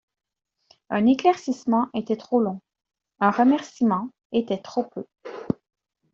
Un 0.89 1.05
éclaircissement 1.05 1.89
était 1.93 2.15
trop 2.17 2.39
long, 2.41 2.59
un 3.19 3.29
remercîment 3.29 4.09
était 4.31 4.57
trop 4.57 4.85
peu. 4.85 5.05